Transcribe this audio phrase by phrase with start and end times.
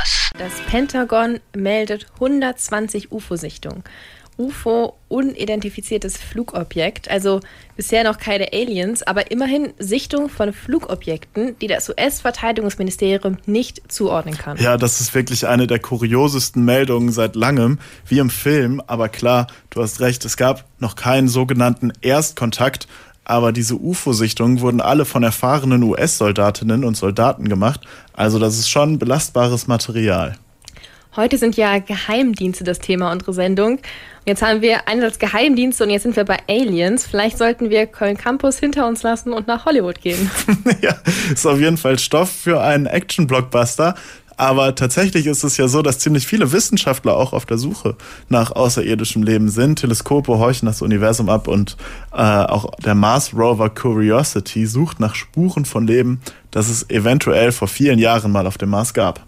[0.00, 0.30] Campus.
[0.38, 3.84] Das Pentagon meldet 120 UFO-Sichtungen.
[4.38, 7.40] UFO unidentifiziertes Flugobjekt, also
[7.76, 14.56] bisher noch keine Aliens, aber immerhin Sichtung von Flugobjekten, die das US-Verteidigungsministerium nicht zuordnen kann.
[14.56, 19.46] Ja, das ist wirklich eine der kuriosesten Meldungen seit langem, wie im Film, aber klar,
[19.68, 22.88] du hast recht, es gab noch keinen sogenannten Erstkontakt,
[23.24, 27.80] aber diese UFO-Sichtungen wurden alle von erfahrenen US-Soldatinnen und Soldaten gemacht,
[28.12, 30.36] also das ist schon belastbares Material.
[31.16, 33.80] Heute sind ja Geheimdienste das Thema unserer Sendung.
[34.26, 37.04] Jetzt haben wir einerseits Geheimdienste und jetzt sind wir bei Aliens.
[37.04, 40.30] Vielleicht sollten wir Köln Campus hinter uns lassen und nach Hollywood gehen.
[40.82, 40.94] ja,
[41.32, 43.96] ist auf jeden Fall Stoff für einen Action-Blockbuster.
[44.40, 47.94] Aber tatsächlich ist es ja so, dass ziemlich viele Wissenschaftler auch auf der Suche
[48.30, 49.80] nach außerirdischem Leben sind.
[49.80, 51.76] Teleskope horchen das Universum ab und
[52.10, 56.22] äh, auch der Mars Rover Curiosity sucht nach Spuren von Leben,
[56.52, 59.20] das es eventuell vor vielen Jahren mal auf dem Mars gab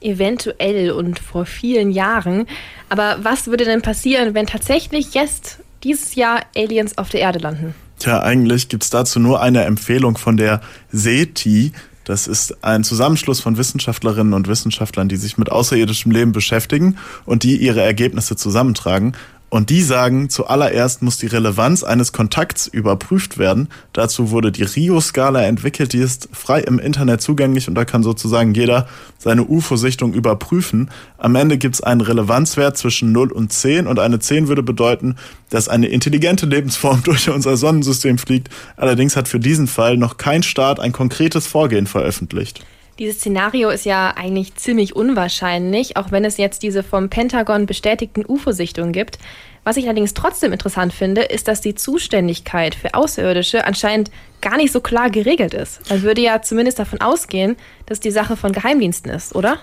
[0.00, 2.46] eventuell und vor vielen Jahren.
[2.88, 7.74] Aber was würde denn passieren, wenn tatsächlich jetzt dieses Jahr Aliens auf der Erde landen?
[8.00, 11.72] Tja, eigentlich gibt es dazu nur eine Empfehlung von der SETI.
[12.04, 17.42] Das ist ein Zusammenschluss von Wissenschaftlerinnen und Wissenschaftlern, die sich mit außerirdischem Leben beschäftigen und
[17.42, 19.14] die ihre Ergebnisse zusammentragen.
[19.52, 23.68] Und die sagen, zuallererst muss die Relevanz eines Kontakts überprüft werden.
[23.92, 28.54] Dazu wurde die Rio-Skala entwickelt, die ist frei im Internet zugänglich und da kann sozusagen
[28.54, 30.90] jeder seine UFO-Sichtung überprüfen.
[31.18, 35.16] Am Ende gibt es einen Relevanzwert zwischen 0 und 10 und eine 10 würde bedeuten,
[35.50, 38.48] dass eine intelligente Lebensform durch unser Sonnensystem fliegt.
[38.78, 42.64] Allerdings hat für diesen Fall noch kein Staat ein konkretes Vorgehen veröffentlicht.
[42.98, 48.24] Dieses Szenario ist ja eigentlich ziemlich unwahrscheinlich, auch wenn es jetzt diese vom Pentagon bestätigten
[48.26, 49.18] UFO-Sichtungen gibt.
[49.64, 54.72] Was ich allerdings trotzdem interessant finde, ist, dass die Zuständigkeit für Außerirdische anscheinend gar nicht
[54.72, 55.88] so klar geregelt ist.
[55.88, 59.58] Man würde ja zumindest davon ausgehen, dass die Sache von Geheimdiensten ist, oder?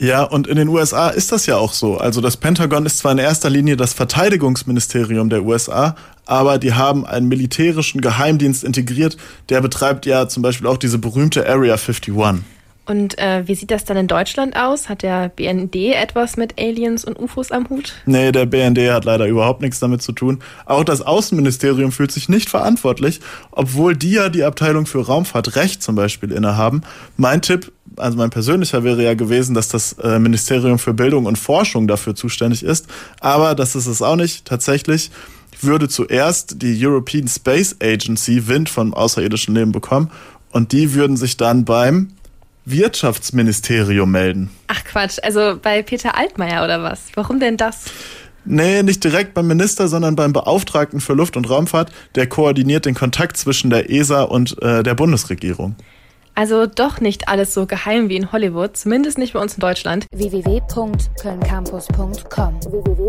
[0.00, 1.96] Ja, und in den USA ist das ja auch so.
[1.96, 5.96] Also das Pentagon ist zwar in erster Linie das Verteidigungsministerium der USA,
[6.26, 9.16] aber die haben einen militärischen Geheimdienst integriert,
[9.48, 12.14] der betreibt ja zum Beispiel auch diese berühmte Area 51.
[12.88, 14.88] Und äh, wie sieht das dann in Deutschland aus?
[14.88, 17.92] Hat der BND etwas mit Aliens und UFOs am Hut?
[18.06, 20.38] Nee, der BND hat leider überhaupt nichts damit zu tun.
[20.64, 25.96] Auch das Außenministerium fühlt sich nicht verantwortlich, obwohl die ja die Abteilung für Raumfahrtrecht zum
[25.96, 26.80] Beispiel innehaben.
[27.18, 31.36] Mein Tipp, also mein persönlicher wäre ja gewesen, dass das äh, Ministerium für Bildung und
[31.36, 32.86] Forschung dafür zuständig ist.
[33.20, 34.46] Aber das ist es auch nicht.
[34.46, 35.10] Tatsächlich
[35.60, 40.10] würde zuerst die European Space Agency Wind vom außerirdischen Leben bekommen
[40.52, 42.12] und die würden sich dann beim
[42.70, 44.50] Wirtschaftsministerium melden.
[44.66, 47.06] Ach Quatsch, also bei Peter Altmaier oder was?
[47.14, 47.86] Warum denn das?
[48.44, 51.92] Nee, nicht direkt beim Minister, sondern beim Beauftragten für Luft- und Raumfahrt.
[52.14, 55.76] Der koordiniert den Kontakt zwischen der ESA und äh, der Bundesregierung.
[56.34, 60.06] Also doch nicht alles so geheim wie in Hollywood, zumindest nicht bei uns in Deutschland.
[60.12, 63.08] www.kölncampus.com www